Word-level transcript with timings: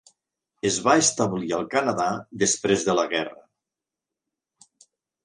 Es 0.69 0.77
va 0.85 0.93
establir 1.01 1.51
al 1.57 1.67
Canadà 1.73 2.07
després 2.45 2.87
de 2.87 2.97
la 3.01 3.05
guerra. 3.13 3.45